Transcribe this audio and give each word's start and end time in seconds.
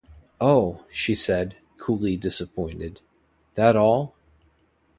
"Oh," 0.39 0.83
she 0.91 1.13
said, 1.13 1.57
coolly 1.77 2.17
disappointed, 2.17 3.01
"that 3.53 3.75
all?" 3.75 4.15